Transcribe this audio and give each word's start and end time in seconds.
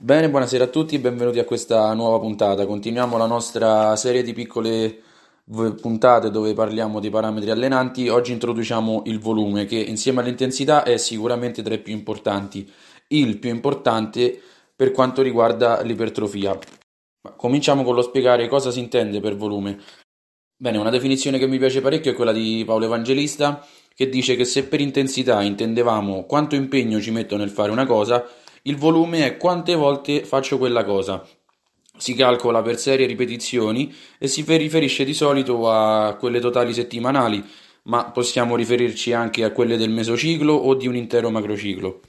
Bene, 0.00 0.30
buonasera 0.30 0.62
a 0.62 0.68
tutti 0.68 0.96
benvenuti 1.00 1.40
a 1.40 1.44
questa 1.44 1.92
nuova 1.92 2.20
puntata. 2.20 2.66
Continuiamo 2.66 3.16
la 3.16 3.26
nostra 3.26 3.96
serie 3.96 4.22
di 4.22 4.32
piccole 4.32 4.96
puntate 5.44 6.30
dove 6.30 6.54
parliamo 6.54 7.00
di 7.00 7.10
parametri 7.10 7.50
allenanti. 7.50 8.08
Oggi 8.08 8.30
introduciamo 8.30 9.02
il 9.06 9.18
volume, 9.18 9.64
che 9.64 9.74
insieme 9.74 10.20
all'intensità 10.20 10.84
è 10.84 10.98
sicuramente 10.98 11.64
tra 11.64 11.74
i 11.74 11.80
più 11.80 11.92
importanti. 11.92 12.70
Il 13.08 13.38
più 13.40 13.50
importante 13.50 14.40
per 14.76 14.92
quanto 14.92 15.20
riguarda 15.20 15.82
l'ipertrofia. 15.82 16.56
Cominciamo 17.34 17.82
con 17.82 17.96
lo 17.96 18.02
spiegare 18.02 18.46
cosa 18.46 18.70
si 18.70 18.78
intende 18.78 19.18
per 19.18 19.34
volume. 19.34 19.80
Bene, 20.56 20.78
una 20.78 20.90
definizione 20.90 21.38
che 21.38 21.48
mi 21.48 21.58
piace 21.58 21.80
parecchio 21.80 22.12
è 22.12 22.14
quella 22.14 22.32
di 22.32 22.62
Paolo 22.64 22.84
Evangelista, 22.84 23.66
che 23.92 24.08
dice 24.08 24.36
che 24.36 24.44
se 24.44 24.68
per 24.68 24.80
intensità 24.80 25.42
intendevamo 25.42 26.24
quanto 26.24 26.54
impegno 26.54 27.00
ci 27.00 27.10
metto 27.10 27.36
nel 27.36 27.50
fare 27.50 27.72
una 27.72 27.84
cosa, 27.84 28.24
il 28.62 28.76
volume 28.76 29.24
è 29.24 29.36
quante 29.36 29.74
volte 29.74 30.24
faccio 30.24 30.58
quella 30.58 30.84
cosa. 30.84 31.26
Si 31.96 32.14
calcola 32.14 32.62
per 32.62 32.78
serie 32.78 33.06
ripetizioni 33.06 33.92
e 34.18 34.28
si 34.28 34.44
riferisce 34.46 35.04
di 35.04 35.14
solito 35.14 35.70
a 35.70 36.14
quelle 36.14 36.40
totali 36.40 36.72
settimanali, 36.72 37.44
ma 37.84 38.10
possiamo 38.10 38.54
riferirci 38.54 39.12
anche 39.12 39.44
a 39.44 39.50
quelle 39.50 39.76
del 39.76 39.90
mesociclo 39.90 40.52
o 40.52 40.74
di 40.74 40.86
un 40.86 40.96
intero 40.96 41.30
macrociclo. 41.30 42.00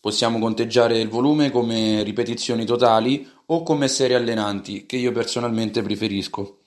Possiamo 0.00 0.38
conteggiare 0.38 0.98
il 0.98 1.08
volume 1.08 1.50
come 1.50 2.02
ripetizioni 2.02 2.64
totali 2.64 3.28
o 3.46 3.62
come 3.62 3.88
serie 3.88 4.16
allenanti, 4.16 4.86
che 4.86 4.96
io 4.96 5.12
personalmente 5.12 5.82
preferisco. 5.82 6.58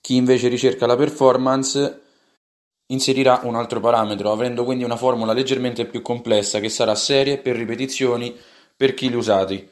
Chi 0.00 0.16
invece 0.16 0.48
ricerca 0.48 0.86
la 0.86 0.96
performance 0.96 2.00
inserirà 2.86 3.40
un 3.44 3.54
altro 3.54 3.80
parametro, 3.80 4.30
avendo 4.30 4.64
quindi 4.64 4.84
una 4.84 4.96
formula 4.96 5.32
leggermente 5.32 5.86
più 5.86 6.02
complessa 6.02 6.60
che 6.60 6.68
sarà 6.68 6.94
serie 6.94 7.38
per 7.38 7.56
ripetizioni 7.56 8.36
per 8.82 8.94
chili 8.94 9.14
usati. 9.14 9.68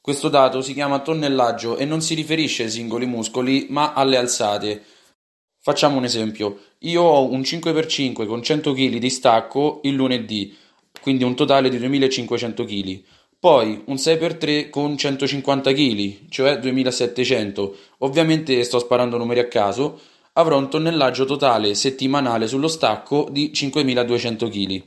Questo 0.00 0.28
dato 0.28 0.62
si 0.62 0.72
chiama 0.72 0.98
tonnellaggio 0.98 1.76
e 1.76 1.84
non 1.84 2.00
si 2.00 2.14
riferisce 2.14 2.64
ai 2.64 2.70
singoli 2.70 3.06
muscoli, 3.06 3.68
ma 3.70 3.92
alle 3.92 4.16
alzate. 4.16 4.82
Facciamo 5.60 5.98
un 5.98 6.02
esempio. 6.02 6.58
Io 6.80 7.02
ho 7.02 7.30
un 7.30 7.42
5x5 7.42 8.26
con 8.26 8.42
100 8.42 8.72
kg 8.72 8.96
di 8.96 9.10
stacco 9.10 9.78
il 9.84 9.94
lunedì, 9.94 10.56
quindi 11.00 11.22
un 11.22 11.36
totale 11.36 11.68
di 11.68 11.78
2500 11.78 12.64
kg. 12.64 13.02
Poi 13.38 13.84
un 13.86 13.94
6x3 13.94 14.70
con 14.70 14.98
150 14.98 15.72
kg, 15.72 16.28
cioè 16.30 16.58
2700. 16.58 17.76
Ovviamente 17.98 18.60
sto 18.64 18.80
sparando 18.80 19.18
numeri 19.18 19.38
a 19.38 19.46
caso. 19.46 20.00
Avrò 20.32 20.58
un 20.58 20.68
tonnellaggio 20.68 21.26
totale 21.26 21.76
settimanale 21.76 22.48
sullo 22.48 22.66
stacco 22.66 23.28
di 23.30 23.52
5200 23.52 24.48
kg. 24.48 24.82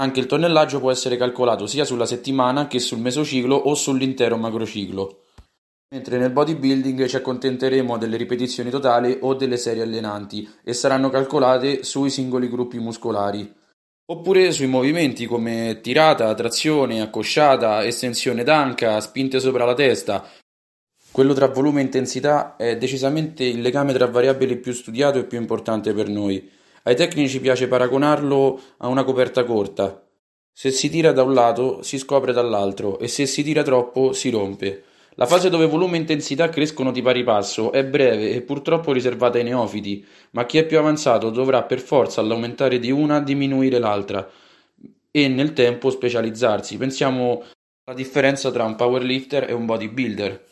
Anche 0.00 0.20
il 0.20 0.26
tonnellaggio 0.26 0.80
può 0.80 0.90
essere 0.90 1.18
calcolato 1.18 1.66
sia 1.66 1.84
sulla 1.84 2.06
settimana 2.06 2.66
che 2.66 2.78
sul 2.78 3.00
mesociclo 3.00 3.54
o 3.54 3.74
sull'intero 3.74 4.38
macrociclo. 4.38 5.24
Mentre 5.92 6.16
nel 6.16 6.30
bodybuilding 6.30 7.06
ci 7.06 7.16
accontenteremo 7.16 7.98
delle 7.98 8.16
ripetizioni 8.16 8.70
totali 8.70 9.18
o 9.20 9.34
delle 9.34 9.58
serie 9.58 9.82
allenanti 9.82 10.48
e 10.64 10.72
saranno 10.72 11.10
calcolate 11.10 11.84
sui 11.84 12.08
singoli 12.08 12.48
gruppi 12.48 12.78
muscolari. 12.78 13.52
Oppure 14.06 14.52
sui 14.52 14.68
movimenti 14.68 15.26
come 15.26 15.80
tirata, 15.82 16.32
trazione, 16.34 17.02
accosciata, 17.02 17.84
estensione 17.84 18.42
d'anca, 18.42 19.00
spinte 19.00 19.38
sopra 19.38 19.66
la 19.66 19.74
testa. 19.74 20.26
Quello 21.12 21.34
tra 21.34 21.48
volume 21.48 21.80
e 21.80 21.84
intensità 21.84 22.56
è 22.56 22.78
decisamente 22.78 23.44
il 23.44 23.60
legame 23.60 23.92
tra 23.92 24.06
variabili 24.06 24.56
più 24.56 24.72
studiato 24.72 25.18
e 25.18 25.24
più 25.24 25.38
importante 25.38 25.92
per 25.92 26.08
noi. 26.08 26.58
Ai 26.84 26.96
tecnici 26.96 27.40
piace 27.40 27.68
paragonarlo 27.68 28.60
a 28.78 28.88
una 28.88 29.04
coperta 29.04 29.44
corta. 29.44 30.02
Se 30.50 30.70
si 30.70 30.88
tira 30.88 31.12
da 31.12 31.22
un 31.22 31.34
lato 31.34 31.82
si 31.82 31.98
scopre 31.98 32.32
dall'altro 32.32 32.98
e 32.98 33.06
se 33.06 33.26
si 33.26 33.42
tira 33.42 33.62
troppo 33.62 34.14
si 34.14 34.30
rompe. 34.30 34.84
La 35.16 35.26
fase 35.26 35.50
dove 35.50 35.66
volume 35.66 35.96
e 35.96 36.00
intensità 36.00 36.48
crescono 36.48 36.90
di 36.90 37.02
pari 37.02 37.22
passo 37.22 37.72
è 37.72 37.84
breve 37.84 38.32
e 38.32 38.40
purtroppo 38.40 38.92
riservata 38.92 39.36
ai 39.36 39.44
neofiti, 39.44 40.02
ma 40.30 40.46
chi 40.46 40.56
è 40.56 40.64
più 40.64 40.78
avanzato 40.78 41.28
dovrà 41.28 41.64
per 41.64 41.80
forza 41.80 42.22
all'aumentare 42.22 42.78
di 42.78 42.90
una 42.90 43.20
diminuire 43.20 43.78
l'altra 43.78 44.26
e 45.10 45.28
nel 45.28 45.52
tempo 45.52 45.90
specializzarsi. 45.90 46.78
Pensiamo 46.78 47.42
alla 47.84 47.96
differenza 47.96 48.50
tra 48.50 48.64
un 48.64 48.76
powerlifter 48.76 49.50
e 49.50 49.52
un 49.52 49.66
bodybuilder. 49.66 50.48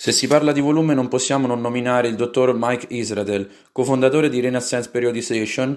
Se 0.00 0.12
si 0.12 0.28
parla 0.28 0.52
di 0.52 0.60
volume 0.60 0.94
non 0.94 1.08
possiamo 1.08 1.48
non 1.48 1.60
nominare 1.60 2.06
il 2.06 2.14
dottor 2.14 2.54
Mike 2.56 2.86
Israel, 2.90 3.50
cofondatore 3.72 4.28
di 4.28 4.38
Renaissance 4.38 4.88
Periodization, 4.90 5.76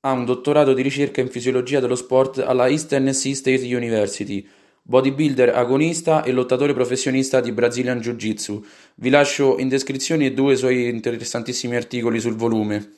ha 0.00 0.12
un 0.12 0.26
dottorato 0.26 0.74
di 0.74 0.82
ricerca 0.82 1.22
in 1.22 1.30
fisiologia 1.30 1.80
dello 1.80 1.94
sport 1.94 2.40
alla 2.40 2.68
East 2.68 2.88
Tennessee 2.88 3.34
State 3.34 3.74
University, 3.74 4.46
bodybuilder 4.82 5.56
agonista 5.56 6.22
e 6.22 6.32
lottatore 6.32 6.74
professionista 6.74 7.40
di 7.40 7.52
Brazilian 7.52 7.98
Jiu-Jitsu. 7.98 8.62
Vi 8.96 9.08
lascio 9.08 9.58
in 9.58 9.68
descrizione 9.68 10.34
due 10.34 10.54
suoi 10.54 10.90
interessantissimi 10.90 11.74
articoli 11.74 12.20
sul 12.20 12.36
volume 12.36 12.96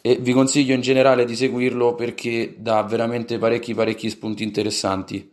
e 0.00 0.16
vi 0.22 0.32
consiglio 0.32 0.72
in 0.72 0.80
generale 0.80 1.26
di 1.26 1.36
seguirlo 1.36 1.94
perché 1.94 2.54
dà 2.56 2.82
veramente 2.84 3.36
parecchi 3.36 3.74
parecchi 3.74 4.08
spunti 4.08 4.42
interessanti. 4.42 5.30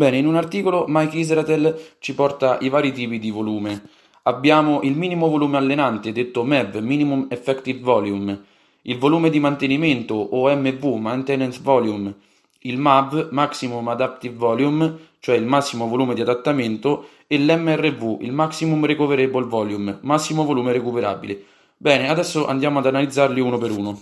Bene, 0.00 0.16
in 0.16 0.26
un 0.26 0.36
articolo 0.36 0.86
Mike 0.88 1.18
Israel 1.18 1.78
ci 1.98 2.14
porta 2.14 2.56
i 2.62 2.70
vari 2.70 2.90
tipi 2.90 3.18
di 3.18 3.30
volume. 3.30 3.82
Abbiamo 4.22 4.80
il 4.80 4.96
minimo 4.96 5.28
volume 5.28 5.58
allenante, 5.58 6.10
detto 6.10 6.42
MEV, 6.42 6.76
Minimum 6.76 7.26
Effective 7.28 7.80
Volume, 7.80 8.44
il 8.84 8.96
volume 8.96 9.28
di 9.28 9.38
mantenimento 9.40 10.14
o 10.14 10.48
MV, 10.56 10.82
Maintenance 10.94 11.60
Volume, 11.62 12.14
il 12.60 12.78
MAV, 12.78 13.28
Maximum 13.30 13.86
Adaptive 13.88 14.36
Volume, 14.36 14.96
cioè 15.18 15.36
il 15.36 15.44
massimo 15.44 15.86
volume 15.86 16.14
di 16.14 16.22
adattamento, 16.22 17.08
e 17.26 17.38
l'MRV, 17.38 18.22
il 18.22 18.32
Maximum 18.32 18.86
Recoverable 18.86 19.44
Volume, 19.44 19.98
massimo 20.00 20.46
volume 20.46 20.72
recuperabile. 20.72 21.44
Bene, 21.76 22.08
adesso 22.08 22.46
andiamo 22.46 22.78
ad 22.78 22.86
analizzarli 22.86 23.40
uno 23.40 23.58
per 23.58 23.70
uno. 23.72 24.00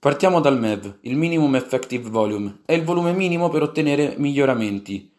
Partiamo 0.00 0.38
dal 0.38 0.60
MEV, 0.60 0.98
il 1.00 1.16
Minimum 1.16 1.56
Effective 1.56 2.08
Volume, 2.08 2.60
è 2.64 2.72
il 2.72 2.84
volume 2.84 3.12
minimo 3.12 3.48
per 3.48 3.62
ottenere 3.62 4.14
miglioramenti. 4.16 5.12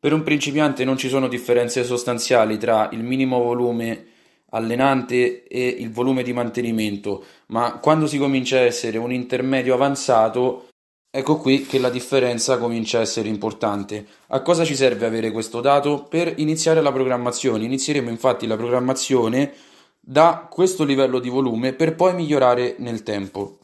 Per 0.00 0.12
un 0.12 0.24
principiante 0.24 0.84
non 0.84 0.96
ci 0.96 1.08
sono 1.08 1.28
differenze 1.28 1.84
sostanziali 1.84 2.58
tra 2.58 2.88
il 2.90 3.04
minimo 3.04 3.40
volume 3.40 4.06
allenante 4.50 5.46
e 5.46 5.68
il 5.68 5.92
volume 5.92 6.24
di 6.24 6.32
mantenimento, 6.32 7.24
ma 7.48 7.78
quando 7.78 8.08
si 8.08 8.18
comincia 8.18 8.56
a 8.56 8.62
essere 8.62 8.98
un 8.98 9.12
intermedio 9.12 9.74
avanzato, 9.74 10.66
ecco 11.08 11.36
qui 11.36 11.64
che 11.64 11.78
la 11.78 11.88
differenza 11.88 12.58
comincia 12.58 12.98
a 12.98 13.02
essere 13.02 13.28
importante. 13.28 14.04
A 14.28 14.42
cosa 14.42 14.64
ci 14.64 14.74
serve 14.74 15.06
avere 15.06 15.30
questo 15.30 15.60
dato? 15.60 16.02
Per 16.02 16.34
iniziare 16.38 16.82
la 16.82 16.90
programmazione. 16.90 17.62
Inizieremo 17.62 18.10
infatti 18.10 18.48
la 18.48 18.56
programmazione 18.56 19.52
da 20.00 20.48
questo 20.50 20.82
livello 20.82 21.20
di 21.20 21.28
volume 21.28 21.72
per 21.72 21.94
poi 21.94 22.14
migliorare 22.14 22.74
nel 22.78 23.04
tempo. 23.04 23.58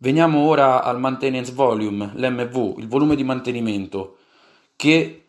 Veniamo 0.00 0.46
ora 0.46 0.84
al 0.84 1.00
maintenance 1.00 1.50
volume, 1.50 2.12
l'MV, 2.14 2.78
il 2.78 2.86
volume 2.86 3.16
di 3.16 3.24
mantenimento, 3.24 4.18
che 4.76 5.24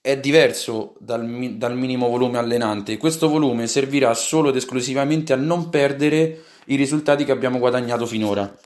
è 0.00 0.16
diverso 0.16 0.94
dal, 1.00 1.26
dal, 1.56 1.76
minimo 1.76 2.08
volume 2.08 2.38
allenante. 2.38 2.96
Questo 2.98 3.28
volume 3.28 3.66
servirà 3.66 4.14
solo 4.14 4.50
ed 4.50 4.56
esclusivamente 4.56 5.32
a 5.32 5.36
non 5.36 5.70
perdere 5.70 6.44
i 6.66 6.76
risultati 6.76 7.24
che 7.24 7.32
abbiamo 7.32 7.58
guadagnato 7.58 8.06
finora. 8.06 8.56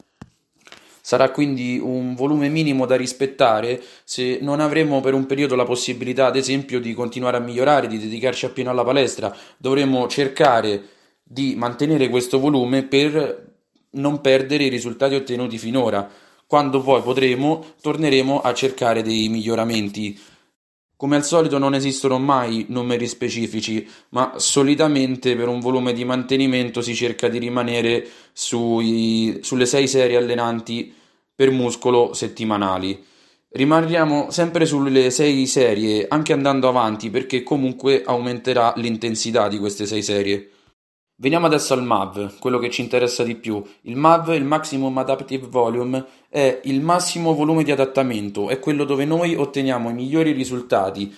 Sarà 1.01 1.31
quindi 1.31 1.81
un 1.83 2.15
volume 2.15 2.51
minimo 2.51 2.85
da 2.85 2.95
rispettare 2.95 3.83
se 4.05 4.41
non 4.43 4.61
avremo 4.61 5.01
per 5.01 5.15
un 5.15 5.25
periodo 5.25 5.55
la 5.55 5.65
possibilità, 5.65 6.27
ad 6.27 6.37
esempio, 6.37 6.79
di 6.81 6.93
continuare 6.93 7.39
a 7.39 7.41
migliorare, 7.41 7.87
di 7.87 7.99
dedicarci 7.99 8.45
appieno 8.45 8.69
alla 8.69 8.85
palestra. 8.85 9.35
Dovremo 9.57 10.07
cercare 10.07 10.83
di 11.23 11.55
mantenere 11.57 12.11
questo 12.11 12.39
volume 12.39 12.83
per 12.83 13.52
non 13.93 14.21
perdere 14.21 14.65
i 14.65 14.69
risultati 14.69 15.15
ottenuti 15.15 15.59
finora. 15.59 16.09
Quando 16.47 16.81
poi 16.81 17.03
potremo, 17.03 17.65
torneremo 17.81 18.41
a 18.41 18.53
cercare 18.53 19.03
dei 19.03 19.29
miglioramenti. 19.29 20.19
Come 20.97 21.17
al 21.17 21.25
solito 21.25 21.59
non 21.59 21.75
esistono 21.75 22.19
mai 22.21 22.67
numeri 22.69 23.09
specifici, 23.09 23.85
ma 24.11 24.35
solitamente 24.37 25.35
per 25.35 25.49
un 25.49 25.59
volume 25.59 25.93
di 25.93 26.05
mantenimento 26.05 26.81
si 26.81 26.95
cerca 26.95 27.27
di 27.29 27.39
rimanere 27.39 28.07
sui, 28.33 29.41
sulle 29.43 29.67
6 29.67 29.89
serie 29.89 30.17
allenanti 30.17 30.95
per 31.35 31.51
muscolo 31.51 32.15
settimanali. 32.15 33.05
Rimaniamo 33.49 34.31
sempre 34.31 34.65
sulle 34.65 35.11
6 35.11 35.47
serie, 35.47 36.07
anche 36.09 36.33
andando 36.33 36.69
avanti, 36.69 37.11
perché 37.11 37.43
comunque 37.43 38.03
aumenterà 38.05 38.73
l'intensità 38.77 39.49
di 39.49 39.59
queste 39.59 39.87
6 39.87 40.03
serie. 40.03 40.51
Veniamo 41.17 41.47
adesso 41.47 41.75
al 41.75 41.85
MAV, 41.85 42.39
quello 42.39 42.59
che 42.59 42.71
ci 42.71 42.81
interessa 42.81 43.23
di 43.23 43.37
più. 43.37 43.63
Il 43.83 43.97
MAV, 43.97 44.31
il 44.31 44.45
Maximum 44.45 44.97
Adaptive 44.99 45.47
Volume, 45.47 46.05
è 46.29 46.61
il 46.65 46.81
massimo 46.81 47.35
volume 47.35 47.63
di 47.63 47.71
adattamento, 47.71 48.49
è 48.49 48.59
quello 48.59 48.85
dove 48.85 49.05
noi 49.05 49.37
otteniamo 49.37 49.91
i 49.91 49.95
migliori 49.95 50.33
risultati 50.33 51.15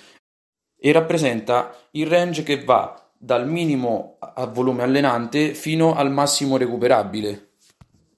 e 0.76 0.92
rappresenta 0.92 1.74
il 1.92 2.06
range 2.06 2.42
che 2.42 2.62
va 2.62 3.08
dal 3.16 3.48
minimo 3.48 4.18
a 4.18 4.44
volume 4.46 4.82
allenante 4.82 5.54
fino 5.54 5.94
al 5.94 6.12
massimo 6.12 6.58
recuperabile. 6.58 7.52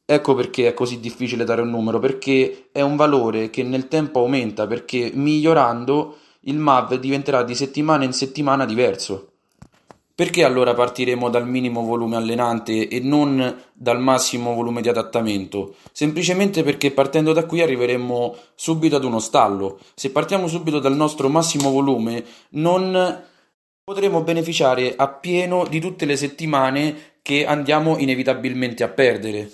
Ecco 0.05 0.35
perché 0.35 0.69
è 0.69 0.75
così 0.75 0.99
difficile 0.99 1.45
dare 1.45 1.63
un 1.63 1.71
numero, 1.71 2.01
perché 2.01 2.69
è 2.73 2.81
un 2.81 2.97
valore 2.97 3.51
che 3.51 3.63
nel 3.63 3.87
tempo 3.87 4.21
aumenta, 4.21 4.67
perché 4.67 5.13
migliorando 5.15 6.17
il 6.41 6.59
MAV 6.59 6.95
diventerà 6.95 7.43
di 7.43 7.55
settimana 7.55 8.05
in 8.05 8.13
settimana 8.13 8.65
diverso. 8.65 9.36
Perché 10.17 10.45
allora 10.45 10.73
partiremo 10.73 11.29
dal 11.29 11.47
minimo 11.47 11.83
volume 11.83 12.17
allenante 12.17 12.89
e 12.89 13.01
non 13.01 13.65
dal 13.75 14.01
massimo 14.01 14.55
volume 14.55 14.81
di 14.81 14.89
adattamento? 14.89 15.75
Semplicemente 15.93 16.63
perché 16.63 16.91
partendo 16.91 17.35
da 17.35 17.45
qui 17.45 17.61
arriveremo 17.61 18.35
subito 18.55 18.97
ad 18.97 19.05
uno 19.05 19.19
stallo. 19.19 19.79
Se 19.95 20.11
partiamo 20.11 20.49
subito 20.49 20.79
dal 20.79 20.97
nostro 20.97 21.29
massimo 21.29 21.71
volume 21.71 22.25
non 22.53 23.25
potremo 23.85 24.23
beneficiare 24.23 24.95
appieno 24.97 25.67
di 25.69 25.81
tutte 25.81 26.07
le 26.07 26.17
settimane 26.17 27.17
che 27.21 27.45
andiamo 27.45 27.99
inevitabilmente 27.99 28.85
a 28.85 28.89
perdere. 28.89 29.51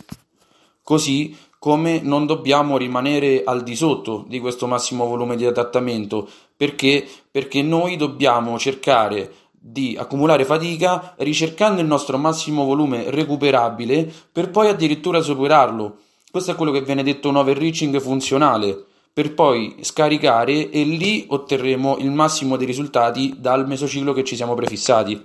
Così 0.80 1.36
come 1.58 1.98
non 2.02 2.24
dobbiamo 2.24 2.76
rimanere 2.76 3.42
al 3.44 3.64
di 3.64 3.74
sotto 3.74 4.24
di 4.28 4.38
questo 4.38 4.68
massimo 4.68 5.06
volume 5.06 5.34
di 5.34 5.44
adattamento 5.44 6.28
perché, 6.56 7.04
perché 7.28 7.62
noi 7.62 7.96
dobbiamo 7.96 8.56
cercare 8.60 9.41
di 9.64 9.96
accumulare 9.96 10.44
fatica 10.44 11.14
ricercando 11.18 11.80
il 11.80 11.86
nostro 11.86 12.18
massimo 12.18 12.64
volume 12.64 13.08
recuperabile 13.10 14.12
per 14.32 14.50
poi 14.50 14.68
addirittura 14.68 15.20
superarlo. 15.20 15.98
Questo 16.28 16.50
è 16.50 16.54
quello 16.56 16.72
che 16.72 16.82
viene 16.82 17.04
detto 17.04 17.28
un 17.28 17.36
overreaching 17.36 18.00
funzionale, 18.00 18.84
per 19.12 19.34
poi 19.34 19.76
scaricare 19.82 20.68
e 20.70 20.82
lì 20.82 21.26
otterremo 21.28 21.98
il 21.98 22.10
massimo 22.10 22.56
dei 22.56 22.66
risultati 22.66 23.36
dal 23.38 23.68
mesociclo 23.68 24.12
che 24.12 24.24
ci 24.24 24.34
siamo 24.34 24.54
prefissati. 24.54 25.22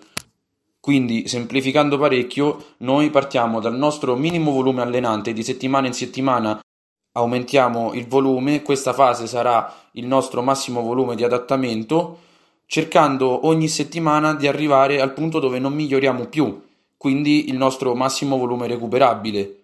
Quindi, 0.79 1.27
semplificando 1.27 1.97
parecchio, 1.97 2.75
noi 2.77 3.09
partiamo 3.09 3.59
dal 3.59 3.75
nostro 3.75 4.15
minimo 4.15 4.51
volume 4.51 4.83
allenante 4.83 5.33
di 5.33 5.41
settimana 5.41 5.87
in 5.87 5.93
settimana 5.93 6.59
aumentiamo 7.13 7.93
il 7.93 8.07
volume, 8.07 8.61
questa 8.61 8.93
fase 8.93 9.25
sarà 9.25 9.73
il 9.93 10.05
nostro 10.05 10.43
massimo 10.43 10.81
volume 10.81 11.15
di 11.15 11.23
adattamento 11.23 12.19
cercando 12.67 13.47
ogni 13.47 13.69
settimana 13.69 14.35
di 14.35 14.45
arrivare 14.45 14.99
al 14.99 15.13
punto 15.13 15.39
dove 15.39 15.57
non 15.57 15.73
miglioriamo 15.73 16.25
più, 16.25 16.61
quindi 16.97 17.49
il 17.49 17.55
nostro 17.55 17.95
massimo 17.95 18.37
volume 18.37 18.67
recuperabile. 18.67 19.55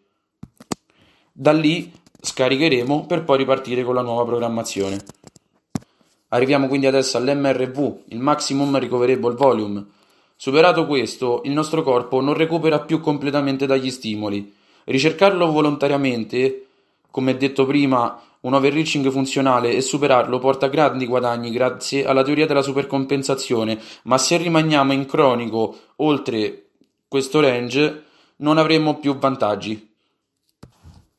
Da 1.31 1.51
lì 1.51 1.91
scaricheremo 2.21 3.05
per 3.05 3.25
poi 3.25 3.37
ripartire 3.37 3.83
con 3.83 3.93
la 3.93 4.01
nuova 4.01 4.23
programmazione. 4.23 5.03
Arriviamo 6.29 6.67
quindi 6.67 6.87
adesso 6.87 7.17
all'MRV, 7.17 7.97
il 8.07 8.19
Maximum 8.19 8.79
Recoverable 8.79 9.35
Volume. 9.35 9.85
Superato 10.35 10.87
questo, 10.87 11.41
il 11.43 11.51
nostro 11.51 11.83
corpo 11.83 12.21
non 12.21 12.33
recupera 12.33 12.79
più 12.79 13.01
completamente 13.01 13.65
dagli 13.65 13.91
stimoli. 13.91 14.51
Ricercarlo 14.85 15.51
volontariamente, 15.51 16.67
come 17.11 17.37
detto 17.37 17.65
prima, 17.65 18.19
un 18.43 18.53
overreaching 18.53 19.09
funzionale 19.09 19.73
e 19.73 19.81
superarlo 19.81 20.39
porta 20.39 20.67
grandi 20.67 21.05
guadagni 21.05 21.51
grazie 21.51 22.05
alla 22.05 22.23
teoria 22.23 22.45
della 22.45 22.61
supercompensazione, 22.61 23.79
ma 24.03 24.17
se 24.17 24.37
rimaniamo 24.37 24.93
in 24.93 25.05
cronico 25.05 25.77
oltre 25.97 26.69
questo 27.07 27.39
range 27.39 28.03
non 28.37 28.57
avremo 28.57 28.99
più 28.99 29.17
vantaggi. 29.17 29.91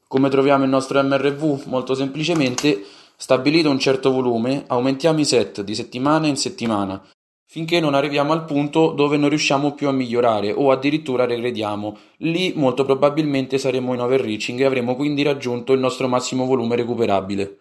Come 0.06 0.28
troviamo 0.28 0.64
il 0.64 0.70
nostro 0.70 1.02
MRV? 1.02 1.66
Molto 1.66 1.94
semplicemente, 1.94 2.84
stabilito 3.16 3.70
un 3.70 3.78
certo 3.78 4.10
volume, 4.10 4.64
aumentiamo 4.66 5.20
i 5.20 5.24
set 5.24 5.62
di 5.62 5.74
settimana 5.74 6.26
in 6.26 6.36
settimana 6.36 7.02
finché 7.46 7.78
non 7.78 7.94
arriviamo 7.94 8.32
al 8.32 8.44
punto 8.44 8.92
dove 8.92 9.16
non 9.16 9.28
riusciamo 9.28 9.74
più 9.74 9.88
a 9.88 9.92
migliorare 9.92 10.52
o 10.52 10.70
addirittura 10.70 11.26
regrediamo. 11.26 11.96
Lì 12.18 12.52
molto 12.56 12.84
probabilmente 12.84 13.58
saremo 13.58 13.94
in 13.94 14.00
overreaching 14.00 14.60
e 14.60 14.64
avremo 14.64 14.96
quindi 14.96 15.22
raggiunto 15.22 15.72
il 15.72 15.80
nostro 15.80 16.08
massimo 16.08 16.46
volume 16.46 16.76
recuperabile. 16.76 17.58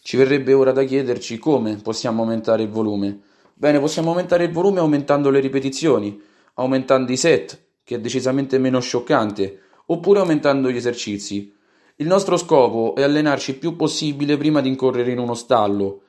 Ci 0.00 0.16
verrebbe 0.16 0.52
ora 0.52 0.72
da 0.72 0.84
chiederci 0.84 1.38
come 1.38 1.76
possiamo 1.82 2.22
aumentare 2.22 2.62
il 2.62 2.68
volume. 2.68 3.20
Bene, 3.54 3.80
possiamo 3.80 4.10
aumentare 4.10 4.44
il 4.44 4.52
volume 4.52 4.78
aumentando 4.78 5.30
le 5.30 5.40
ripetizioni, 5.40 6.20
aumentando 6.54 7.10
i 7.10 7.16
set, 7.16 7.64
che 7.82 7.96
è 7.96 8.00
decisamente 8.00 8.58
meno 8.58 8.80
scioccante, 8.80 9.60
oppure 9.86 10.20
aumentando 10.20 10.70
gli 10.70 10.76
esercizi. 10.76 11.52
Il 11.96 12.06
nostro 12.06 12.36
scopo 12.36 12.94
è 12.94 13.02
allenarci 13.02 13.52
il 13.52 13.58
più 13.58 13.74
possibile 13.74 14.36
prima 14.36 14.60
di 14.60 14.68
incorrere 14.68 15.10
in 15.10 15.18
uno 15.18 15.34
stallo 15.34 16.02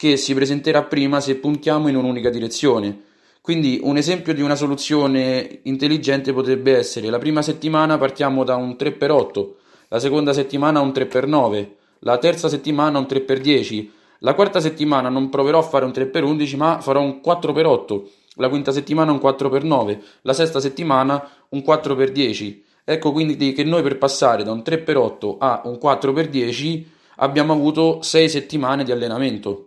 che 0.00 0.16
si 0.16 0.32
presenterà 0.32 0.84
prima 0.84 1.20
se 1.20 1.36
puntiamo 1.36 1.88
in 1.88 1.94
un'unica 1.94 2.30
direzione. 2.30 3.02
Quindi 3.42 3.80
un 3.82 3.98
esempio 3.98 4.32
di 4.32 4.40
una 4.40 4.54
soluzione 4.54 5.60
intelligente 5.64 6.32
potrebbe 6.32 6.74
essere 6.74 7.10
la 7.10 7.18
prima 7.18 7.42
settimana 7.42 7.98
partiamo 7.98 8.42
da 8.42 8.56
un 8.56 8.76
3x8, 8.78 9.48
la 9.88 9.98
seconda 9.98 10.32
settimana 10.32 10.80
un 10.80 10.88
3x9, 10.88 11.68
la 11.98 12.16
terza 12.16 12.48
settimana 12.48 12.98
un 12.98 13.04
3x10, 13.06 13.88
la 14.20 14.32
quarta 14.32 14.58
settimana 14.58 15.10
non 15.10 15.28
proverò 15.28 15.58
a 15.58 15.62
fare 15.64 15.84
un 15.84 15.90
3x11 15.90 16.56
ma 16.56 16.80
farò 16.80 17.02
un 17.02 17.20
4x8, 17.22 18.02
la 18.36 18.48
quinta 18.48 18.72
settimana 18.72 19.12
un 19.12 19.18
4x9, 19.22 19.98
la 20.22 20.32
sesta 20.32 20.60
settimana 20.60 21.28
un 21.50 21.58
4x10. 21.58 22.60
Ecco 22.84 23.12
quindi 23.12 23.52
che 23.52 23.64
noi 23.64 23.82
per 23.82 23.98
passare 23.98 24.44
da 24.44 24.52
un 24.52 24.62
3x8 24.64 25.36
a 25.38 25.60
un 25.66 25.78
4x10 25.78 26.84
abbiamo 27.16 27.52
avuto 27.52 28.00
6 28.00 28.28
settimane 28.30 28.82
di 28.82 28.92
allenamento. 28.92 29.66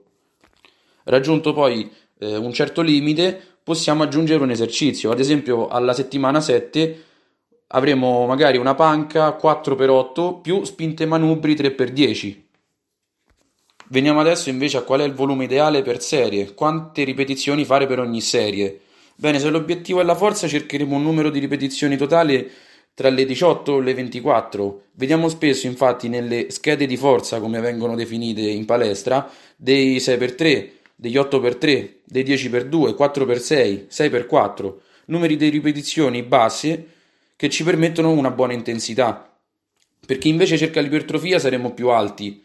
Raggiunto 1.04 1.54
poi 1.54 1.92
eh, 2.20 2.36
un 2.38 2.54
certo 2.54 2.82
limite, 2.82 3.40
possiamo 3.64 4.04
aggiungere 4.04 4.44
un 4.44 4.52
esercizio. 4.52 5.12
Ad 5.12 5.20
esempio, 5.20 5.68
alla 5.68 5.94
settimana 5.94 6.42
7 6.42 7.04
avremo 7.68 8.26
magari 8.26 8.58
una 8.58 8.76
panca 8.76 9.38
4x8 9.42 10.42
più 10.42 10.64
spinte 10.64 11.06
manubri 11.06 11.54
3x10. 11.54 12.42
Veniamo 13.90 14.20
adesso 14.20 14.50
invece 14.50 14.78
a 14.78 14.82
qual 14.82 15.02
è 15.02 15.04
il 15.04 15.14
volume 15.14 15.44
ideale 15.44 15.82
per 15.82 16.02
serie, 16.02 16.54
quante 16.54 17.04
ripetizioni 17.04 17.66
fare 17.66 17.86
per 17.86 18.00
ogni 18.00 18.22
serie. 18.22 18.80
Bene, 19.16 19.40
se 19.40 19.50
l'obiettivo 19.50 20.02
è 20.02 20.04
la 20.04 20.16
forza 20.16 20.48
cercheremo 20.48 20.96
un 20.96 21.04
numero 21.04 21.30
di 21.30 21.40
ripetizioni 21.40 21.96
totali 21.98 22.50
tra 22.96 23.10
le 23.10 23.26
18 23.26 23.80
e 23.80 23.82
le 23.82 23.94
24. 23.94 24.82
Vediamo 24.94 25.30
spesso 25.30 25.68
infatti 25.68 26.10
nelle 26.10 26.50
schede 26.50 26.86
di 26.86 26.98
forza, 26.98 27.40
come 27.40 27.60
vengono 27.60 27.96
definite 27.96 28.42
in 28.42 28.66
palestra, 28.66 29.30
dei 29.56 29.98
6x3, 29.98 30.70
degli 30.96 31.18
8x3, 31.18 31.90
dei 32.06 32.24
10x2, 32.24 32.96
4x6, 32.98 33.88
6x4, 33.90 34.74
numeri 35.06 35.36
di 35.36 35.50
ripetizioni 35.50 36.24
basse 36.24 36.88
che 37.36 37.50
ci 37.50 37.64
permettono 37.64 38.12
una 38.12 38.32
buona 38.32 38.54
intensità. 38.54 39.38
Per 40.06 40.18
chi 40.18 40.30
invece 40.30 40.58
cerca 40.58 40.82
l'ipertrofia 40.82 41.40
saremo 41.40 41.74
più 41.74 41.90
alti, 41.90 42.44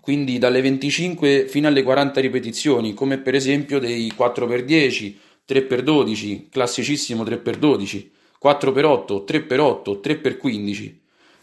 quindi 0.00 0.38
dalle 0.38 0.62
25 0.62 1.46
fino 1.48 1.68
alle 1.68 1.82
40 1.82 2.20
ripetizioni, 2.20 2.94
come 2.94 3.18
per 3.18 3.34
esempio 3.34 3.78
dei 3.78 4.12
4x10, 4.16 5.14
3x12, 5.46 6.48
classicissimo 6.50 7.24
3x12, 7.24 8.08
4x8, 8.42 9.24
3x8, 9.26 10.00
3x15. 10.02 10.94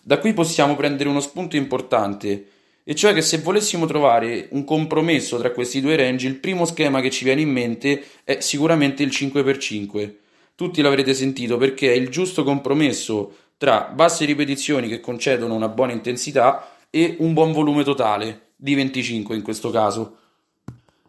Da 0.01 0.19
qui 0.19 0.33
possiamo 0.33 0.75
prendere 0.75 1.09
uno 1.09 1.19
spunto 1.19 1.55
importante 1.55 2.45
e 2.87 2.93
cioè 2.93 3.15
che 3.15 3.23
se 3.23 3.39
volessimo 3.39 3.87
trovare 3.87 4.47
un 4.51 4.63
compromesso 4.63 5.39
tra 5.39 5.49
questi 5.49 5.81
due 5.81 5.95
range, 5.95 6.27
il 6.27 6.35
primo 6.35 6.65
schema 6.65 7.01
che 7.01 7.09
ci 7.09 7.23
viene 7.23 7.41
in 7.41 7.49
mente 7.49 8.03
è 8.23 8.41
sicuramente 8.41 9.01
il 9.01 9.09
5x5. 9.09 10.13
Tutti 10.53 10.83
l'avrete 10.83 11.15
sentito 11.15 11.57
perché 11.57 11.91
è 11.91 11.95
il 11.95 12.09
giusto 12.09 12.43
compromesso 12.43 13.37
tra 13.57 13.91
basse 13.91 14.25
ripetizioni 14.25 14.87
che 14.87 14.99
concedono 14.99 15.55
una 15.55 15.67
buona 15.67 15.93
intensità 15.93 16.75
e 16.91 17.15
un 17.19 17.33
buon 17.33 17.53
volume 17.53 17.83
totale, 17.83 18.49
di 18.55 18.75
25 18.75 19.35
in 19.35 19.41
questo 19.41 19.71
caso. 19.71 20.17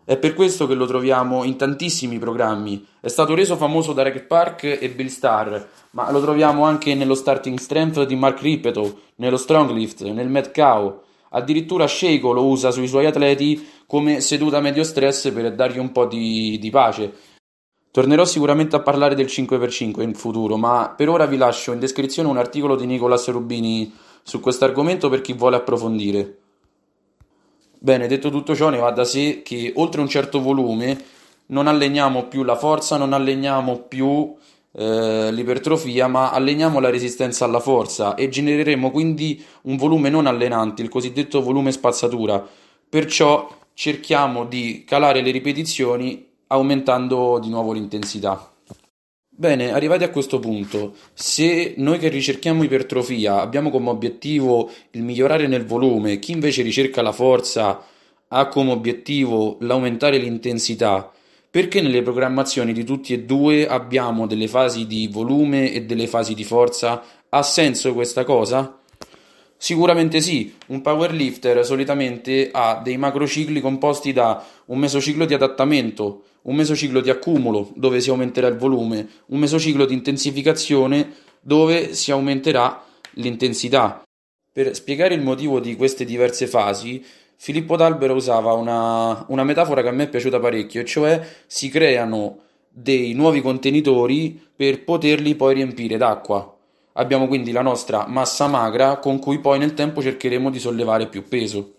È 0.02 0.16
per 0.16 0.33
questo 0.33 0.66
che 0.66 0.75
lo 0.75 0.87
troviamo 0.87 1.45
in 1.45 1.56
tantissimi 1.56 2.18
programmi. 2.18 2.87
È 3.00 3.09
stato 3.09 3.35
reso 3.35 3.54
famoso 3.56 3.92
da 3.92 4.02
Rec 4.02 4.23
Park 4.23 4.78
e 4.80 4.88
Bill 4.88 5.09
Starr, 5.09 5.62
ma 5.90 6.11
lo 6.11 6.23
troviamo 6.23 6.64
anche 6.64 6.95
nello 6.95 7.14
Starting 7.14 7.59
Strength 7.59 8.06
di 8.06 8.16
Mark 8.16 8.40
Ripeto, 8.40 9.00
nello 9.16 9.37
Stronglift, 9.37 10.04
nel 10.04 10.28
Metcow, 10.28 11.02
Addirittura 11.30 11.87
Sheiko 11.87 12.33
lo 12.33 12.47
usa 12.47 12.71
sui 12.71 12.87
suoi 12.87 13.06
atleti 13.06 13.66
come 13.87 14.21
seduta 14.21 14.61
medio 14.61 14.85
stress 14.85 15.30
per 15.33 15.54
dargli 15.54 15.78
un 15.78 15.92
po' 15.92 16.06
di, 16.06 16.59
di 16.59 16.71
pace. 16.71 17.12
Tornerò 17.90 18.25
sicuramente 18.25 18.76
a 18.76 18.80
parlare 18.80 19.14
del 19.14 19.26
5x5 19.26 20.02
in 20.02 20.14
futuro, 20.14 20.56
ma 20.56 20.92
per 20.95 21.09
ora 21.09 21.25
vi 21.25 21.38
lascio 21.38 21.73
in 21.73 21.78
descrizione 21.78 22.28
un 22.28 22.37
articolo 22.37 22.76
di 22.76 22.85
Nicolas 22.85 23.26
Rubini 23.28 23.90
su 24.23 24.40
questo 24.40 24.64
argomento 24.64 25.09
per 25.09 25.23
chi 25.23 25.33
vuole 25.33 25.56
approfondire. 25.56 26.38
Bene, 27.78 28.06
detto 28.06 28.30
tutto 28.30 28.54
ciò, 28.54 28.68
ne 28.68 28.78
va 28.78 28.90
da 28.90 29.04
sé 29.04 29.42
che 29.42 29.73
oltre 29.76 30.00
un 30.00 30.09
certo 30.09 30.40
volume 30.40 31.04
non 31.47 31.68
alleniamo 31.68 32.25
più 32.25 32.42
la 32.42 32.56
forza, 32.56 32.97
non 32.97 33.12
alleniamo 33.12 33.78
più 33.88 34.35
eh, 34.78 35.33
l'ipertrofia, 35.33 36.06
ma 36.06 36.30
alleniamo 36.30 36.80
la 36.80 36.90
resistenza 36.90 37.47
alla 37.47 37.61
forza 37.61 38.14
e 38.14 38.28
genereremo 38.28 38.90
quindi 38.90 39.42
un 39.62 39.76
volume 39.76 40.11
non 40.11 40.26
allenante, 40.26 40.83
il 40.83 40.90
cosiddetto 40.90 41.40
volume 41.40 41.73
spazzatura. 41.73 42.47
Perciò 42.88 43.49
cerchiamo 43.73 44.45
di 44.45 44.85
calare 44.87 45.23
le 45.23 45.30
ripetizioni 45.30 46.26
aumentando 46.49 47.38
di 47.38 47.49
nuovo 47.49 47.73
l'intensità. 47.73 48.52
Bene, 49.28 49.73
arrivati 49.73 50.04
a 50.04 50.11
questo 50.11 50.38
punto, 50.38 50.95
se 51.12 51.75
noi 51.76 51.99
che 51.99 52.09
ricerchiamo 52.09 52.62
ipertrofia 52.62 53.40
abbiamo 53.40 53.71
come 53.71 53.90
obiettivo 53.90 54.71
il 54.92 55.02
migliorare 55.02 55.47
nel 55.47 55.66
volume, 55.66 56.18
chi 56.18 56.33
invece 56.33 56.62
ricerca 56.62 57.02
la 57.02 57.12
forza 57.12 57.83
ha 58.28 58.49
come 58.49 58.73
obiettivo 58.73 59.56
l'aumentare 59.61 60.16
l'intensità, 60.16 61.12
perché 61.56 61.80
nelle 61.80 62.02
programmazioni 62.02 62.75
di 62.75 62.84
tutti 62.84 63.14
e 63.14 63.22
due 63.22 63.66
abbiamo 63.66 64.26
delle 64.26 64.46
fasi 64.46 64.86
di 64.86 65.08
volume 65.10 65.72
e 65.72 65.86
delle 65.86 66.06
fasi 66.06 66.34
di 66.34 66.44
forza? 66.44 67.02
Ha 67.30 67.42
senso 67.42 67.94
questa 67.94 68.25
cosa? 68.25 68.78
Sicuramente 69.56 70.20
sì, 70.20 70.52
un 70.66 70.82
powerlifter 70.82 71.64
solitamente 71.64 72.50
ha 72.52 72.82
dei 72.84 72.98
macrocicli 72.98 73.62
composti 73.62 74.12
da 74.12 74.44
un 74.66 74.78
mesociclo 74.78 75.25
di 75.25 75.32
adattamento, 75.32 76.25
un 76.42 76.56
mesociclo 76.56 77.00
di 77.00 77.08
accumulo 77.08 77.72
dove 77.75 78.02
si 78.02 78.10
aumenterà 78.10 78.48
il 78.48 78.58
volume, 78.58 79.08
un 79.28 79.38
mesociclo 79.38 79.86
di 79.86 79.94
intensificazione 79.94 81.10
dove 81.40 81.94
si 81.94 82.10
aumenterà 82.10 82.84
l'intensità. 83.12 84.02
Per 84.52 84.75
spiegare 84.75 85.14
il 85.14 85.22
motivo 85.22 85.58
di 85.60 85.75
queste 85.75 86.04
diverse 86.04 86.46
fasi, 86.46 87.02
Filippo 87.37 87.76
D'Albero 87.76 88.14
usava 88.14 88.52
una, 88.52 89.25
una 89.28 89.45
metafora 89.45 89.83
che 89.83 89.88
a 89.88 89.93
me 89.93 90.05
è 90.05 90.09
piaciuta 90.09 90.40
parecchio, 90.40 90.83
cioè 90.85 91.21
si 91.47 91.69
creano 91.69 92.38
dei 92.69 93.12
nuovi 93.14 93.40
contenitori 93.40 94.40
per 94.55 94.85
poterli 94.85 95.35
poi 95.35 95.55
riempire 95.55 95.97
d'acqua. 95.97 96.55
Abbiamo 96.95 97.28
quindi 97.28 97.52
la 97.52 97.62
nostra 97.62 98.07
massa 98.07 98.47
magra 98.47 98.99
con 98.99 99.19
cui 99.19 99.38
poi 99.38 99.59
nel 99.59 99.75
tempo 99.75 100.02
cercheremo 100.02 100.50
di 100.50 100.59
sollevare 100.59 101.09
più 101.09 101.25
peso. 101.28 101.75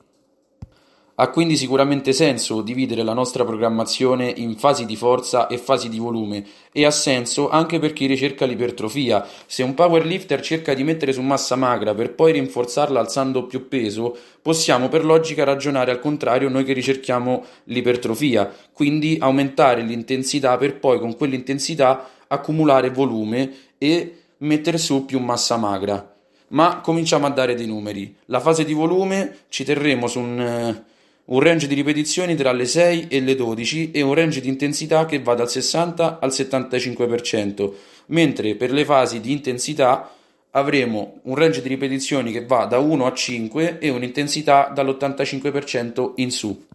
Ha 1.20 1.30
quindi 1.30 1.58
sicuramente 1.58 2.14
senso 2.14 2.62
dividere 2.62 3.02
la 3.02 3.14
nostra 3.14 3.44
programmazione 3.44 4.32
in 4.38 4.56
fasi 4.56 4.86
di 4.86 4.96
forza 4.96 5.48
e 5.48 5.58
fasi 5.58 5.90
di 5.90 5.98
volume 5.98 6.46
e 6.72 6.86
ha 6.86 6.92
senso 6.92 7.50
anche 7.50 7.80
per 7.80 7.92
chi 7.92 8.06
ricerca 8.06 8.46
l'ipertrofia. 8.46 9.26
Se 9.48 9.64
un 9.64 9.74
powerlifter 9.74 10.42
cerca 10.42 10.76
di 10.76 10.84
mettere 10.84 11.14
su 11.14 11.22
massa 11.24 11.56
magra 11.56 11.96
per 11.96 12.14
poi 12.14 12.34
rinforzarla 12.34 13.00
alzando 13.00 13.48
più 13.48 13.68
peso, 13.68 14.16
possiamo 14.40 14.90
per 14.90 15.06
logica 15.06 15.44
ragionare 15.44 15.90
al 15.90 16.00
contrario 16.00 16.50
noi 16.50 16.64
che 16.64 16.74
ricerchiamo 16.74 17.44
l'ipertrofia, 17.64 18.54
quindi 18.72 19.18
aumentare 19.20 19.82
l'intensità 19.82 20.56
per 20.58 20.78
poi 20.78 21.00
con 21.00 21.16
quell'intensità 21.18 22.12
accumulare 22.28 22.92
volume 22.92 23.52
e 23.80 24.22
mettere 24.38 24.78
su 24.78 25.04
più 25.04 25.18
massa 25.18 25.58
magra. 25.58 26.14
Ma 26.50 26.80
cominciamo 26.82 27.26
a 27.26 27.32
dare 27.32 27.56
dei 27.56 27.66
numeri. 27.66 28.16
La 28.26 28.40
fase 28.40 28.64
di 28.64 28.74
volume 28.74 29.46
ci 29.50 29.64
terremo 29.64 30.06
su 30.06 30.20
un 30.20 30.84
un 31.28 31.42
range 31.42 31.68
di 31.68 31.76
ripetizioni 31.76 32.36
tra 32.36 32.54
le 32.54 32.66
6 32.66 33.08
e 33.10 33.20
le 33.20 33.36
12 33.36 33.92
e 33.92 34.02
un 34.02 34.14
range 34.14 34.40
di 34.40 34.48
intensità 34.48 35.06
che 35.06 35.20
va 35.20 35.34
dal 35.34 35.50
60 35.50 36.20
al 36.20 36.30
75%, 36.30 37.74
mentre 38.08 38.56
per 38.56 38.72
le 38.72 38.86
fasi 38.86 39.20
di 39.20 39.34
intensità 39.34 40.14
avremo 40.52 41.20
un 41.24 41.36
range 41.36 41.62
di 41.62 41.68
ripetizioni 41.68 42.32
che 42.32 42.46
va 42.46 42.66
da 42.66 42.80
1 42.80 43.06
a 43.06 43.14
5 43.14 43.80
e 43.80 43.90
un'intensità 43.90 44.72
dall'85% 44.74 46.14
in 46.16 46.32
su. 46.32 46.66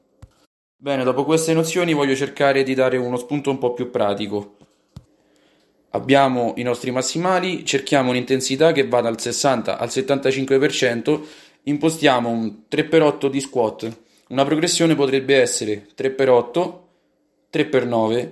Bene, 0.76 1.02
dopo 1.02 1.24
queste 1.24 1.54
nozioni 1.54 1.94
voglio 1.94 2.14
cercare 2.14 2.62
di 2.62 2.74
dare 2.74 2.98
uno 2.98 3.16
spunto 3.16 3.50
un 3.50 3.58
po' 3.58 3.72
più 3.72 3.90
pratico. 3.90 4.56
Abbiamo 5.90 6.52
i 6.56 6.62
nostri 6.62 6.90
massimali, 6.90 7.64
cerchiamo 7.64 8.10
un'intensità 8.10 8.72
che 8.72 8.86
va 8.86 9.00
dal 9.00 9.18
60 9.18 9.78
al 9.78 9.88
75%, 9.88 11.20
impostiamo 11.64 12.28
un 12.28 12.54
3x8 12.70 13.26
di 13.28 13.40
squat 13.40 13.96
una 14.32 14.46
progressione 14.46 14.94
potrebbe 14.94 15.38
essere 15.38 15.88
3x8, 15.94 16.74
3x9, 17.52 18.30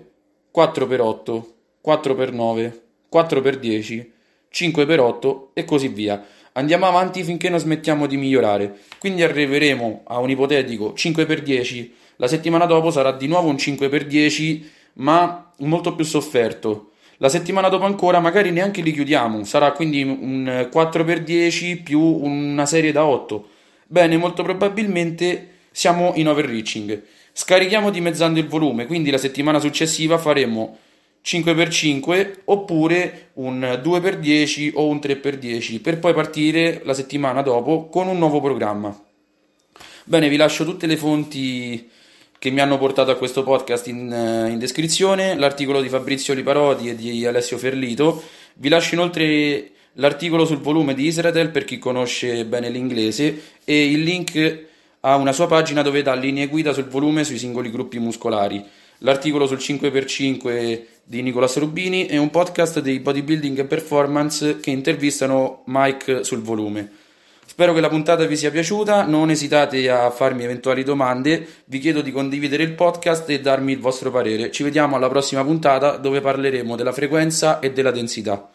4x8, 0.57 1.45
4x9, 1.87 2.81
4x10, 3.13 4.07
5x8 4.51 5.41
e 5.53 5.65
così 5.67 5.89
via. 5.89 6.25
Andiamo 6.53 6.87
avanti 6.87 7.23
finché 7.23 7.51
non 7.51 7.59
smettiamo 7.59 8.07
di 8.07 8.17
migliorare. 8.17 8.79
Quindi 8.99 9.23
arriveremo 9.23 10.05
a 10.07 10.19
un 10.21 10.31
ipotetico 10.31 10.95
5x10. 10.97 11.91
La 12.17 12.27
settimana 12.27 12.65
dopo 12.65 12.91
sarà 12.91 13.13
di 13.13 13.27
nuovo 13.27 13.49
un 13.51 13.57
5x10, 13.57 14.65
ma 14.95 15.53
molto 15.59 15.95
più 15.95 16.07
sofferto. 16.07 16.93
La 17.19 17.29
settimana 17.29 17.69
dopo 17.69 17.85
ancora 17.85 18.21
magari 18.21 18.51
neanche 18.53 18.81
li 18.81 18.93
chiudiamo, 18.93 19.45
sarà 19.45 19.73
quindi 19.73 20.03
un 20.03 20.69
4x10 20.73 21.83
più 21.83 22.01
una 22.01 22.65
serie 22.65 22.91
da 22.91 23.05
8. 23.05 23.49
Bene, 23.87 24.17
molto 24.17 24.43
probabilmente 24.43 25.50
siamo 25.81 26.13
in 26.17 26.29
overreaching. 26.29 27.03
Scarichiamo 27.33 27.89
dimezzando 27.89 28.39
il 28.39 28.47
volume, 28.47 28.85
quindi 28.85 29.11
la 29.11 29.17
settimana 29.17 29.59
successiva 29.59 30.19
faremo 30.19 30.77
5x5 31.25 32.41
oppure 32.45 33.31
un 33.35 33.81
2x10 33.83 34.73
o 34.75 34.89
un 34.89 34.99
3x10 34.99 35.81
per 35.81 35.99
poi 35.99 36.13
partire 36.13 36.83
la 36.85 36.93
settimana 36.93 37.41
dopo 37.41 37.89
con 37.89 38.09
un 38.09 38.19
nuovo 38.19 38.43
programma. 38.43 38.95
Bene, 40.05 40.29
vi 40.29 40.37
lascio 40.37 40.67
tutte 40.67 40.87
le 40.87 40.99
fonti 40.99 41.89
che 42.39 42.51
mi 42.51 42.61
hanno 42.61 42.77
portato 42.77 43.11
a 43.11 43.17
questo 43.17 43.43
podcast 43.43 43.87
in, 43.87 44.13
eh, 44.13 44.51
in 44.51 44.59
descrizione, 44.59 45.35
l'articolo 45.35 45.81
di 45.81 45.89
Fabrizio 45.89 46.35
Liparodi 46.35 46.91
e 46.91 46.95
di 46.95 47.25
Alessio 47.25 47.57
Ferlito. 47.57 48.23
Vi 48.57 48.69
lascio 48.69 48.97
inoltre 48.97 49.71
l'articolo 49.95 50.45
sul 50.45 50.59
volume 50.59 50.93
di 50.93 51.07
Israel 51.07 51.49
per 51.49 51.65
chi 51.65 51.79
conosce 51.79 52.45
bene 52.45 52.69
l'inglese 52.69 53.55
e 53.65 53.91
il 53.91 54.03
link 54.03 54.69
ha 55.01 55.17
una 55.17 55.33
sua 55.33 55.47
pagina 55.47 55.83
dove 55.83 56.03
dà 56.03 56.15
linee 56.15 56.49
guida 56.49 56.73
sul 56.73 56.89
volume 56.89 57.25
sui 57.25 57.39
singoli 57.39 57.71
gruppi 57.71 57.99
muscolari. 57.99 58.65
L'articolo 58.99 59.47
sul 59.47 59.57
5x5 59.57 60.83
di 61.05 61.23
Nicolas 61.23 61.57
Rubini 61.57 62.07
è 62.07 62.19
un 62.19 62.29
podcast 62.29 62.81
di 62.81 63.01
bodybuilding 63.01 63.61
e 63.61 63.65
performance 63.65 64.61
che 64.61 64.71
intervistano 64.71 65.63
Mike 65.67 66.23
sul 66.23 66.43
volume. 66.43 66.91
Spero 67.47 67.73
che 67.73 67.81
la 67.81 67.89
puntata 67.89 68.27
vi 68.27 68.37
sia 68.37 68.51
piaciuta, 68.51 69.05
non 69.05 69.31
esitate 69.31 69.91
a 69.91 70.11
farmi 70.11 70.45
eventuali 70.45 70.85
domande, 70.85 71.47
vi 71.65 71.79
chiedo 71.79 72.01
di 72.01 72.13
condividere 72.13 72.63
il 72.63 72.75
podcast 72.75 73.29
e 73.31 73.41
darmi 73.41 73.73
il 73.73 73.81
vostro 73.81 74.11
parere. 74.11 74.51
Ci 74.51 74.63
vediamo 74.63 74.97
alla 74.97 75.09
prossima 75.09 75.43
puntata 75.43 75.97
dove 75.97 76.21
parleremo 76.21 76.77
della 76.77 76.93
frequenza 76.93 77.59
e 77.59 77.73
della 77.73 77.91
densità. 77.91 78.51